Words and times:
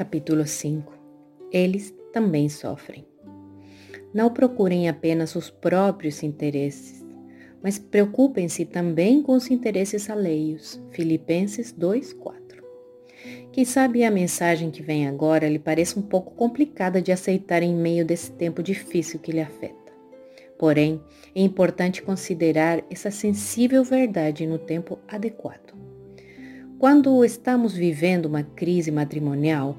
Capítulo 0.00 0.46
5 0.46 0.94
Eles 1.52 1.94
também 2.10 2.48
sofrem. 2.48 3.04
Não 4.14 4.32
procurem 4.32 4.88
apenas 4.88 5.36
os 5.36 5.50
próprios 5.50 6.22
interesses, 6.22 7.04
mas 7.62 7.78
preocupem-se 7.78 8.64
também 8.64 9.20
com 9.20 9.32
os 9.32 9.50
interesses 9.50 10.08
alheios. 10.08 10.80
Filipenses 10.90 11.70
2:4. 11.70 12.64
Quem 13.52 13.66
sabe 13.66 14.02
a 14.02 14.10
mensagem 14.10 14.70
que 14.70 14.82
vem 14.82 15.06
agora 15.06 15.46
lhe 15.46 15.58
pareça 15.58 16.00
um 16.00 16.02
pouco 16.02 16.34
complicada 16.34 17.02
de 17.02 17.12
aceitar 17.12 17.62
em 17.62 17.74
meio 17.74 18.02
desse 18.02 18.32
tempo 18.32 18.62
difícil 18.62 19.20
que 19.20 19.32
lhe 19.32 19.40
afeta. 19.40 19.92
Porém, 20.58 20.98
é 21.34 21.42
importante 21.42 22.00
considerar 22.00 22.82
essa 22.90 23.10
sensível 23.10 23.84
verdade 23.84 24.46
no 24.46 24.58
tempo 24.58 24.98
adequado. 25.06 25.74
Quando 26.78 27.22
estamos 27.22 27.74
vivendo 27.74 28.24
uma 28.24 28.42
crise 28.42 28.90
matrimonial, 28.90 29.76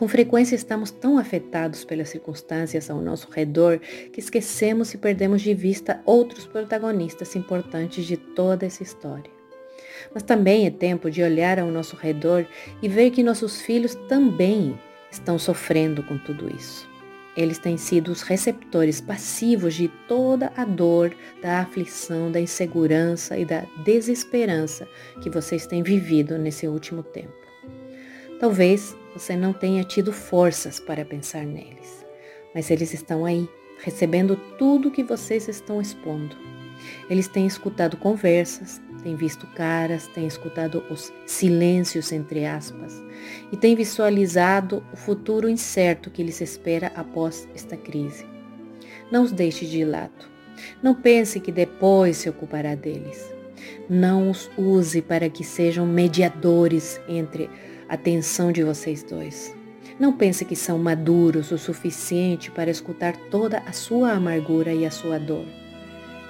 com 0.00 0.08
frequência 0.08 0.54
estamos 0.54 0.90
tão 0.90 1.18
afetados 1.18 1.84
pelas 1.84 2.08
circunstâncias 2.08 2.88
ao 2.88 3.02
nosso 3.02 3.28
redor 3.30 3.78
que 4.10 4.18
esquecemos 4.18 4.94
e 4.94 4.96
perdemos 4.96 5.42
de 5.42 5.52
vista 5.52 6.00
outros 6.06 6.46
protagonistas 6.46 7.36
importantes 7.36 8.06
de 8.06 8.16
toda 8.16 8.64
essa 8.64 8.82
história. 8.82 9.30
Mas 10.14 10.22
também 10.22 10.64
é 10.64 10.70
tempo 10.70 11.10
de 11.10 11.22
olhar 11.22 11.58
ao 11.58 11.70
nosso 11.70 11.96
redor 11.96 12.46
e 12.80 12.88
ver 12.88 13.10
que 13.10 13.22
nossos 13.22 13.60
filhos 13.60 13.94
também 14.08 14.74
estão 15.12 15.38
sofrendo 15.38 16.02
com 16.02 16.16
tudo 16.16 16.50
isso. 16.56 16.88
Eles 17.36 17.58
têm 17.58 17.76
sido 17.76 18.10
os 18.10 18.22
receptores 18.22 19.02
passivos 19.02 19.74
de 19.74 19.88
toda 20.08 20.50
a 20.56 20.64
dor, 20.64 21.14
da 21.42 21.58
aflição, 21.58 22.32
da 22.32 22.40
insegurança 22.40 23.36
e 23.36 23.44
da 23.44 23.66
desesperança 23.84 24.88
que 25.22 25.28
vocês 25.28 25.66
têm 25.66 25.82
vivido 25.82 26.38
nesse 26.38 26.66
último 26.66 27.02
tempo. 27.02 27.49
Talvez 28.40 28.96
você 29.12 29.36
não 29.36 29.52
tenha 29.52 29.84
tido 29.84 30.14
forças 30.14 30.80
para 30.80 31.04
pensar 31.04 31.44
neles, 31.44 32.06
mas 32.54 32.70
eles 32.70 32.94
estão 32.94 33.26
aí, 33.26 33.46
recebendo 33.84 34.34
tudo 34.56 34.90
que 34.90 35.04
vocês 35.04 35.46
estão 35.46 35.78
expondo. 35.78 36.34
Eles 37.10 37.28
têm 37.28 37.46
escutado 37.46 37.98
conversas, 37.98 38.80
têm 39.02 39.14
visto 39.14 39.46
caras, 39.48 40.06
têm 40.06 40.26
escutado 40.26 40.82
os 40.88 41.12
silêncios 41.26 42.12
entre 42.12 42.46
aspas 42.46 42.94
e 43.52 43.58
têm 43.58 43.76
visualizado 43.76 44.82
o 44.90 44.96
futuro 44.96 45.46
incerto 45.46 46.10
que 46.10 46.22
lhes 46.22 46.40
espera 46.40 46.90
após 46.96 47.46
esta 47.54 47.76
crise. 47.76 48.24
Não 49.12 49.24
os 49.24 49.32
deixe 49.32 49.66
de 49.66 49.84
lado. 49.84 50.30
Não 50.82 50.94
pense 50.94 51.40
que 51.40 51.52
depois 51.52 52.16
se 52.16 52.30
ocupará 52.30 52.74
deles. 52.74 53.34
Não 53.86 54.30
os 54.30 54.50
use 54.56 55.02
para 55.02 55.28
que 55.28 55.44
sejam 55.44 55.84
mediadores 55.84 56.98
entre 57.06 57.50
a 57.90 57.96
tensão 57.96 58.52
de 58.52 58.62
vocês 58.62 59.02
dois. 59.02 59.52
Não 59.98 60.12
pense 60.12 60.44
que 60.44 60.54
são 60.54 60.78
maduros 60.78 61.50
o 61.50 61.58
suficiente 61.58 62.48
para 62.48 62.70
escutar 62.70 63.16
toda 63.32 63.58
a 63.66 63.72
sua 63.72 64.12
amargura 64.12 64.72
e 64.72 64.86
a 64.86 64.92
sua 64.92 65.18
dor. 65.18 65.44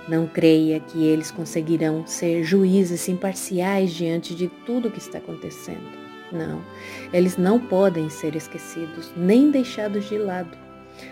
Não 0.08 0.26
creia 0.26 0.80
que 0.80 1.04
eles 1.04 1.30
conseguirão 1.30 2.06
ser 2.06 2.42
juízes 2.44 3.06
imparciais 3.10 3.92
diante 3.92 4.34
de 4.34 4.48
tudo 4.64 4.88
o 4.88 4.90
que 4.90 4.98
está 4.98 5.18
acontecendo. 5.18 5.86
Não, 6.32 6.64
eles 7.12 7.36
não 7.36 7.60
podem 7.60 8.08
ser 8.08 8.34
esquecidos, 8.34 9.12
nem 9.14 9.50
deixados 9.50 10.08
de 10.08 10.16
lado. 10.16 10.56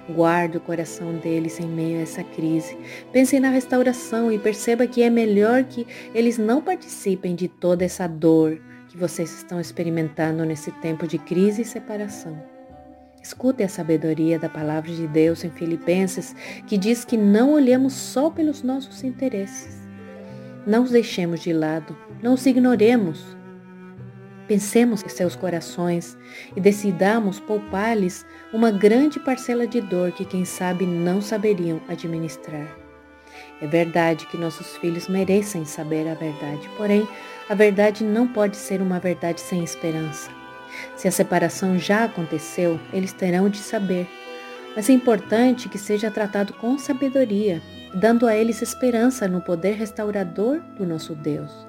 Guarde 0.09 0.57
o 0.57 0.61
coração 0.61 1.13
deles 1.17 1.61
em 1.61 1.67
meio 1.67 1.99
a 1.99 2.03
essa 2.03 2.25
crise. 2.25 2.75
Pense 3.13 3.39
na 3.39 3.51
restauração 3.51 4.33
e 4.33 4.39
perceba 4.39 4.87
que 4.87 5.03
é 5.03 5.11
melhor 5.11 5.65
que 5.65 5.87
eles 6.15 6.39
não 6.39 6.63
participem 6.63 7.35
de 7.35 7.49
toda 7.49 7.85
essa 7.85 8.07
dor, 8.07 8.59
que 8.89 8.97
vocês 8.97 9.33
estão 9.33 9.61
experimentando 9.61 10.45
nesse 10.45 10.73
tempo 10.73 11.07
de 11.07 11.19
crise 11.19 11.63
e 11.63 11.65
separação. 11.65 12.43
Escute 13.23 13.63
a 13.63 13.69
sabedoria 13.69 14.39
da 14.39 14.49
palavra 14.49 14.91
de 14.91 15.07
Deus 15.07 15.45
em 15.45 15.51
Filipenses, 15.51 16.35
que 16.67 16.79
diz 16.79 17.05
que 17.05 17.17
não 17.17 17.53
olhemos 17.53 17.93
só 17.93 18.31
pelos 18.31 18.63
nossos 18.63 19.05
interesses. 19.05 19.87
Não 20.67 20.85
os 20.85 20.91
deixemos 20.91 21.41
de 21.41 21.53
lado, 21.53 21.97
não 22.23 22.35
os 22.35 22.47
ignoremos. 22.47 23.37
Pensemos 24.47 25.05
em 25.05 25.09
seus 25.09 25.37
corações 25.37 26.17
e 26.57 26.61
decidamos 26.61 27.39
poupar-lhes 27.39 28.25
uma 28.53 28.71
grande 28.71 29.21
parcela 29.21 29.67
de 29.67 29.81
dor 29.81 30.13
que, 30.13 30.25
quem 30.25 30.45
sabe, 30.45 30.87
não 30.87 31.21
saberiam 31.21 31.81
administrar. 31.87 32.88
É 33.61 33.67
verdade 33.67 34.27
que 34.27 34.37
nossos 34.37 34.77
filhos 34.77 35.09
merecem 35.09 35.65
saber 35.65 36.09
a 36.09 36.15
verdade, 36.15 36.69
porém, 36.77 37.09
a 37.49 37.55
verdade 37.55 38.05
não 38.05 38.29
pode 38.29 38.57
ser 38.57 38.81
uma 38.81 39.01
verdade 39.01 39.41
sem 39.41 39.65
esperança. 39.65 40.31
Se 40.95 41.09
a 41.09 41.11
separação 41.11 41.79
já 41.79 42.05
aconteceu, 42.05 42.79
eles 42.93 43.13
terão 43.13 43.49
de 43.49 43.59
saber. 43.59 44.07
Mas 44.77 44.89
é 44.89 44.93
importante 44.93 45.69
que 45.69 45.79
seja 45.79 46.11
tratado 46.11 46.53
com 46.53 46.79
sabedoria, 46.79 47.61
dando 47.95 48.27
a 48.27 48.37
eles 48.37 48.63
esperança 48.63 49.27
no 49.27 49.41
poder 49.41 49.75
restaurador 49.75 50.61
do 50.77 50.87
nosso 50.87 51.15
Deus. 51.15 51.67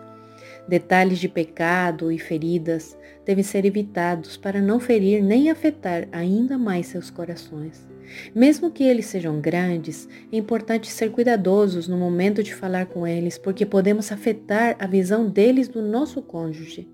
Detalhes 0.69 1.17
de 1.17 1.27
pecado 1.27 2.11
e 2.11 2.19
feridas 2.19 2.95
devem 3.25 3.43
ser 3.43 3.65
evitados 3.65 4.37
para 4.37 4.61
não 4.61 4.79
ferir 4.79 5.23
nem 5.23 5.49
afetar 5.49 6.07
ainda 6.11 6.59
mais 6.59 6.85
seus 6.85 7.09
corações. 7.09 7.89
Mesmo 8.35 8.69
que 8.69 8.83
eles 8.83 9.07
sejam 9.07 9.41
grandes, 9.41 10.07
é 10.31 10.37
importante 10.37 10.87
ser 10.87 11.09
cuidadosos 11.09 11.87
no 11.87 11.97
momento 11.97 12.43
de 12.43 12.53
falar 12.53 12.85
com 12.85 13.07
eles, 13.07 13.35
porque 13.35 13.65
podemos 13.65 14.11
afetar 14.11 14.75
a 14.77 14.85
visão 14.85 15.27
deles 15.27 15.67
do 15.67 15.81
nosso 15.81 16.21
cônjuge. 16.21 16.87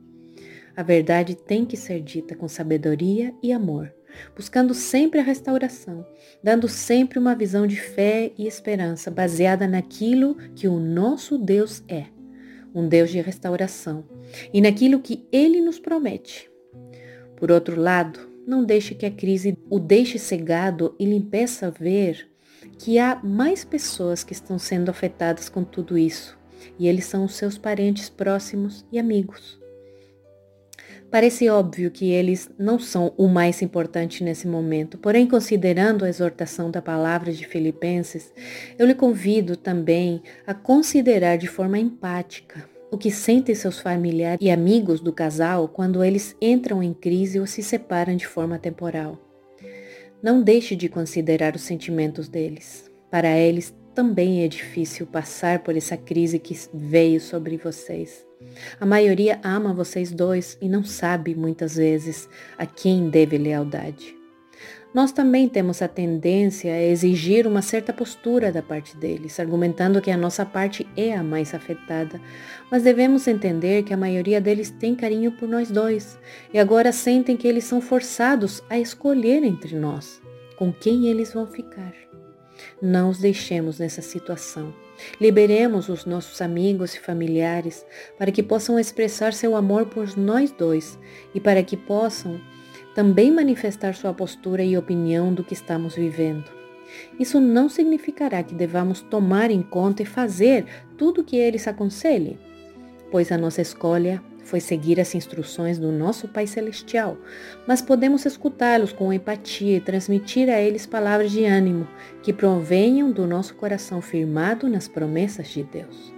A 0.73 0.81
verdade 0.81 1.35
tem 1.35 1.65
que 1.65 1.75
ser 1.75 1.99
dita 1.99 2.33
com 2.33 2.47
sabedoria 2.47 3.33
e 3.43 3.51
amor, 3.51 3.93
buscando 4.33 4.73
sempre 4.73 5.19
a 5.19 5.23
restauração, 5.23 6.07
dando 6.41 6.69
sempre 6.69 7.19
uma 7.19 7.35
visão 7.35 7.67
de 7.67 7.75
fé 7.75 8.31
e 8.37 8.47
esperança 8.47 9.11
baseada 9.11 9.67
naquilo 9.67 10.35
que 10.55 10.65
o 10.65 10.79
nosso 10.79 11.37
Deus 11.37 11.83
é, 11.89 12.05
um 12.75 12.87
Deus 12.87 13.09
de 13.09 13.21
restauração, 13.21 14.03
e 14.53 14.61
naquilo 14.61 14.99
que 14.99 15.25
ele 15.31 15.61
nos 15.61 15.79
promete. 15.79 16.51
Por 17.37 17.49
outro 17.49 17.79
lado, 17.79 18.19
não 18.45 18.63
deixe 18.63 18.93
que 18.93 19.05
a 19.05 19.11
crise 19.11 19.57
o 19.69 19.79
deixe 19.79 20.19
cegado 20.19 20.93
e 20.99 21.05
lhe 21.05 21.15
impeça 21.15 21.71
ver 21.71 22.29
que 22.77 22.99
há 22.99 23.19
mais 23.23 23.63
pessoas 23.63 24.23
que 24.23 24.33
estão 24.33 24.59
sendo 24.59 24.89
afetadas 24.89 25.47
com 25.47 25.63
tudo 25.63 25.97
isso, 25.97 26.37
e 26.77 26.87
eles 26.87 27.05
são 27.05 27.23
os 27.23 27.35
seus 27.35 27.57
parentes 27.57 28.09
próximos 28.09 28.85
e 28.91 28.99
amigos. 28.99 29.64
Parece 31.15 31.47
óbvio 31.47 31.89
que 31.91 32.11
eles 32.11 32.51
não 32.59 32.77
são 32.77 33.13
o 33.15 33.29
mais 33.29 33.61
importante 33.61 34.21
nesse 34.21 34.45
momento, 34.49 34.97
porém, 34.97 35.25
considerando 35.25 36.03
a 36.03 36.09
exortação 36.09 36.69
da 36.69 36.81
palavra 36.81 37.31
de 37.31 37.47
Filipenses, 37.47 38.33
eu 38.77 38.85
lhe 38.85 38.93
convido 38.93 39.55
também 39.55 40.21
a 40.45 40.53
considerar 40.53 41.37
de 41.37 41.47
forma 41.47 41.79
empática 41.79 42.69
o 42.91 42.97
que 42.97 43.09
sentem 43.09 43.55
seus 43.55 43.79
familiares 43.79 44.39
e 44.41 44.51
amigos 44.51 44.99
do 44.99 45.13
casal 45.13 45.69
quando 45.69 46.03
eles 46.03 46.35
entram 46.41 46.83
em 46.83 46.93
crise 46.93 47.39
ou 47.39 47.47
se 47.47 47.63
separam 47.63 48.17
de 48.17 48.27
forma 48.27 48.59
temporal. 48.59 49.17
Não 50.21 50.43
deixe 50.43 50.75
de 50.75 50.89
considerar 50.89 51.55
os 51.55 51.61
sentimentos 51.61 52.27
deles. 52.27 52.91
Para 53.09 53.37
eles 53.37 53.73
também 53.93 54.43
é 54.43 54.49
difícil 54.49 55.07
passar 55.07 55.59
por 55.59 55.77
essa 55.77 55.95
crise 55.95 56.37
que 56.37 56.59
veio 56.73 57.21
sobre 57.21 57.55
vocês. 57.55 58.25
A 58.79 58.85
maioria 58.85 59.39
ama 59.43 59.73
vocês 59.73 60.11
dois 60.11 60.57
e 60.61 60.69
não 60.69 60.83
sabe 60.83 61.35
muitas 61.35 61.75
vezes 61.75 62.29
a 62.57 62.65
quem 62.65 63.09
deve 63.09 63.37
lealdade 63.37 64.15
nós 64.95 65.11
também 65.11 65.49
temos 65.49 65.81
a 65.81 65.89
tendência 65.89 66.73
a 66.73 66.81
exigir 66.81 67.45
uma 67.45 67.61
certa 67.61 67.91
postura 67.91 68.49
da 68.49 68.61
parte 68.61 68.95
deles, 68.95 69.37
argumentando 69.41 69.99
que 69.99 70.09
a 70.09 70.15
nossa 70.15 70.45
parte 70.45 70.87
é 70.95 71.13
a 71.13 71.21
mais 71.21 71.53
afetada. 71.53 72.17
Mas 72.71 72.81
devemos 72.81 73.27
entender 73.27 73.83
que 73.83 73.93
a 73.93 73.97
maioria 73.97 74.39
deles 74.39 74.69
tem 74.69 74.95
carinho 74.95 75.33
por 75.33 75.49
nós 75.49 75.69
dois 75.69 76.17
e 76.53 76.57
agora 76.57 76.93
sentem 76.93 77.35
que 77.35 77.45
eles 77.45 77.65
são 77.65 77.81
forçados 77.81 78.63
a 78.69 78.79
escolher 78.79 79.43
entre 79.43 79.75
nós 79.75 80.21
com 80.55 80.71
quem 80.71 81.07
eles 81.07 81.33
vão 81.33 81.45
ficar. 81.45 82.04
Não 82.81 83.09
os 83.09 83.19
deixemos 83.19 83.79
nessa 83.79 84.01
situação. 84.01 84.73
Liberemos 85.19 85.89
os 85.89 86.05
nossos 86.05 86.41
amigos 86.41 86.95
e 86.95 86.99
familiares 86.99 87.85
para 88.17 88.31
que 88.31 88.43
possam 88.43 88.79
expressar 88.79 89.33
seu 89.33 89.55
amor 89.55 89.85
por 89.87 90.15
nós 90.17 90.51
dois 90.51 90.97
e 91.33 91.39
para 91.39 91.63
que 91.63 91.75
possam 91.75 92.39
também 92.93 93.31
manifestar 93.31 93.93
sua 93.93 94.13
postura 94.13 94.63
e 94.63 94.77
opinião 94.77 95.33
do 95.33 95.43
que 95.43 95.53
estamos 95.53 95.95
vivendo. 95.95 96.49
Isso 97.19 97.39
não 97.41 97.67
significará 97.67 98.41
que 98.43 98.55
devamos 98.55 99.01
tomar 99.01 99.51
em 99.51 99.61
conta 99.61 100.03
e 100.03 100.05
fazer 100.05 100.65
tudo 100.97 101.21
o 101.21 101.23
que 101.23 101.35
eles 101.35 101.67
aconselhem, 101.67 102.39
pois 103.11 103.31
a 103.31 103.37
nossa 103.37 103.61
escolha 103.61 104.21
foi 104.45 104.61
seguir 104.61 105.01
as 105.01 105.13
instruções 105.13 105.77
do 105.77 105.91
nosso 105.91 106.27
Pai 106.29 106.47
Celestial, 106.47 107.17
mas 107.67 107.81
podemos 107.81 108.25
escutá-los 108.25 108.93
com 108.93 109.11
empatia 109.11 109.75
e 109.75 109.81
transmitir 109.81 110.49
a 110.49 110.61
eles 110.61 110.85
palavras 110.85 111.31
de 111.31 111.43
ânimo 111.43 111.85
que 112.23 112.31
provenham 112.31 113.11
do 113.11 113.27
nosso 113.27 113.55
coração 113.55 114.01
firmado 114.01 114.69
nas 114.69 114.87
promessas 114.87 115.49
de 115.49 115.63
Deus. 115.63 116.13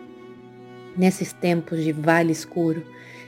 Nesses 0.96 1.34
tempos 1.34 1.84
de 1.84 1.92
vale 1.92 2.32
escuro, 2.32 2.84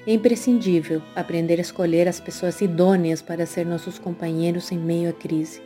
É 0.07 0.13
imprescindível 0.13 1.03
aprender 1.15 1.59
a 1.59 1.61
escolher 1.61 2.07
as 2.07 2.19
pessoas 2.19 2.61
idôneas 2.61 3.21
para 3.21 3.45
ser 3.45 3.65
nossos 3.65 3.99
companheiros 3.99 4.71
em 4.71 4.79
meio 4.79 5.09
à 5.09 5.13
crise. 5.13 5.61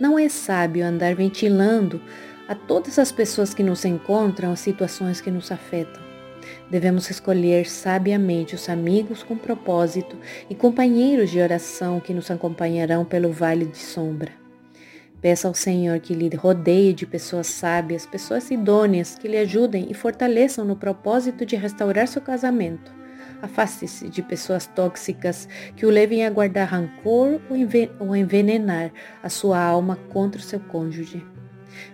Não 0.00 0.18
é 0.18 0.28
sábio 0.28 0.84
andar 0.84 1.14
ventilando 1.14 2.00
a 2.48 2.54
todas 2.54 2.98
as 2.98 3.12
pessoas 3.12 3.52
que 3.52 3.62
nos 3.62 3.84
encontram 3.84 4.50
as 4.50 4.60
situações 4.60 5.20
que 5.20 5.30
nos 5.30 5.52
afetam. 5.52 6.07
Devemos 6.70 7.08
escolher 7.10 7.66
sabiamente 7.66 8.54
os 8.54 8.68
amigos 8.68 9.22
com 9.22 9.36
propósito 9.36 10.16
e 10.48 10.54
companheiros 10.54 11.30
de 11.30 11.40
oração 11.40 12.00
que 12.00 12.14
nos 12.14 12.30
acompanharão 12.30 13.04
pelo 13.04 13.32
vale 13.32 13.64
de 13.66 13.78
sombra. 13.78 14.32
Peça 15.20 15.48
ao 15.48 15.54
Senhor 15.54 15.98
que 15.98 16.14
lhe 16.14 16.34
rodeie 16.36 16.92
de 16.92 17.04
pessoas 17.04 17.48
sábias, 17.48 18.06
pessoas 18.06 18.50
idôneas 18.50 19.16
que 19.16 19.26
lhe 19.26 19.36
ajudem 19.36 19.88
e 19.90 19.94
fortaleçam 19.94 20.64
no 20.64 20.76
propósito 20.76 21.44
de 21.44 21.56
restaurar 21.56 22.06
seu 22.06 22.22
casamento. 22.22 22.92
Afaste-se 23.42 24.08
de 24.08 24.22
pessoas 24.22 24.66
tóxicas 24.66 25.48
que 25.76 25.86
o 25.86 25.90
levem 25.90 26.24
a 26.24 26.30
guardar 26.30 26.68
rancor 26.68 27.40
ou 27.98 28.16
envenenar 28.16 28.92
a 29.22 29.28
sua 29.28 29.60
alma 29.60 29.96
contra 30.10 30.40
o 30.40 30.44
seu 30.44 30.60
cônjuge. 30.60 31.24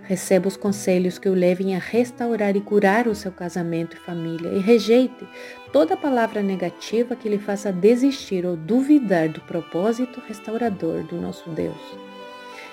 Receba 0.03 0.49
os 0.49 0.57
conselhos 0.57 1.19
que 1.19 1.29
o 1.29 1.35
levem 1.35 1.75
a 1.75 1.79
restaurar 1.79 2.57
e 2.57 2.61
curar 2.61 3.09
o 3.09 3.15
seu 3.15 3.33
casamento 3.33 3.97
e 3.97 4.01
família 4.01 4.51
e 4.51 4.59
rejeite 4.59 5.27
toda 5.73 5.97
palavra 5.97 6.43
negativa 6.43 7.17
que 7.17 7.29
lhe 7.29 7.39
faça 7.39 7.73
desistir 7.73 8.45
ou 8.45 8.57
duvidar 8.57 9.29
do 9.29 9.41
propósito 9.41 10.23
restaurador 10.27 11.03
do 11.05 11.17
nosso 11.17 11.51
Deus. 11.51 12.05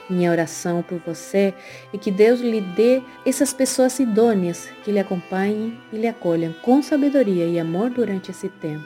Minha 0.10 0.32
oração 0.32 0.84
por 0.84 1.00
você 1.00 1.54
é 1.94 1.98
que 1.98 2.12
Deus 2.12 2.42
lhe 2.42 2.60
dê 2.60 3.02
essas 3.26 3.54
pessoas 3.54 3.98
idôneas 3.98 4.68
que 4.84 4.92
lhe 4.92 5.00
acompanhem 5.00 5.80
e 5.92 5.98
lhe 5.98 6.08
acolham 6.08 6.54
com 6.62 6.82
sabedoria 6.82 7.46
e 7.46 7.58
amor 7.58 7.90
durante 7.90 8.30
esse 8.30 8.50
tempo. 8.50 8.86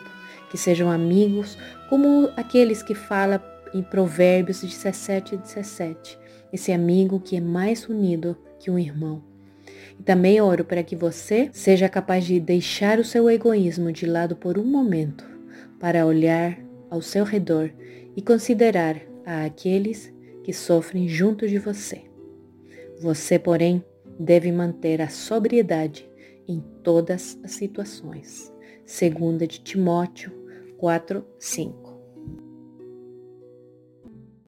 Que 0.51 0.57
sejam 0.57 0.91
amigos 0.91 1.57
como 1.89 2.29
aqueles 2.37 2.83
que 2.83 2.93
fala 2.93 3.43
em 3.73 3.81
Provérbios 3.81 4.61
17 4.61 5.35
e 5.35 5.37
17. 5.39 6.19
Esse 6.51 6.71
amigo 6.71 7.19
que 7.19 7.35
é 7.35 7.41
mais 7.41 7.87
unido 7.87 8.37
que 8.59 8.71
um 8.71 8.79
irmão. 8.79 9.23
E 9.99 10.03
também 10.03 10.41
oro 10.41 10.65
para 10.65 10.83
que 10.83 10.95
você 10.95 11.49
seja 11.53 11.87
capaz 11.89 12.25
de 12.25 12.39
deixar 12.39 12.99
o 12.99 13.03
seu 13.03 13.29
egoísmo 13.29 13.91
de 13.91 14.05
lado 14.05 14.35
por 14.35 14.57
um 14.57 14.63
momento 14.63 15.25
para 15.79 16.05
olhar 16.05 16.57
ao 16.89 17.01
seu 17.01 17.23
redor 17.23 17.71
e 18.15 18.21
considerar 18.21 19.01
a 19.25 19.45
aqueles 19.45 20.13
que 20.43 20.53
sofrem 20.53 21.07
junto 21.07 21.47
de 21.47 21.57
você. 21.57 22.03
Você, 23.01 23.37
porém, 23.37 23.83
deve 24.19 24.51
manter 24.51 25.01
a 25.01 25.09
sobriedade 25.09 26.09
em 26.47 26.63
todas 26.83 27.37
as 27.43 27.51
situações. 27.51 28.53
Segunda 28.85 29.47
de 29.47 29.59
Timóteo 29.59 30.31
4, 30.77 31.25
5. 31.39 31.84